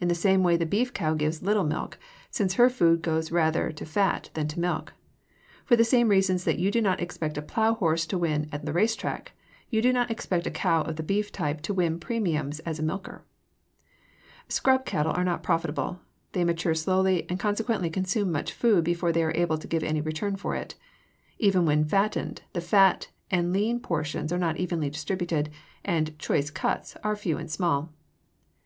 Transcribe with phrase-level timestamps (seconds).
[0.00, 1.98] In the same way the beef cow gives little milk,
[2.30, 4.94] since her food goes rather to fat than to milk.
[5.66, 8.64] For the same reasons that you do not expect a plow horse to win on
[8.64, 9.32] the race track,
[9.68, 12.82] you do not expect a cow of the beef type to win premiums as a
[12.82, 13.26] milker.
[14.44, 14.46] [Illustration: FIG.
[14.46, 14.46] 249.
[14.46, 16.00] JERSEY COW (A DAIRY TYPE)] "Scrub" cattle are not profitable.
[16.32, 20.00] They mature slowly and consequently consume much food before they are able to give any
[20.00, 20.76] return for it.
[21.38, 25.50] Even when fattened, the fat and lean portions are not evenly distributed,
[25.84, 27.92] and "choice cuts" are few and small.